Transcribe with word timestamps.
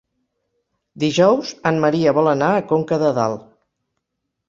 Dijous 1.03 1.53
en 1.73 1.79
Maria 1.85 2.17
vol 2.21 2.33
anar 2.35 2.51
a 2.57 2.67
Conca 2.75 3.01
de 3.07 3.15
Dalt. 3.23 3.49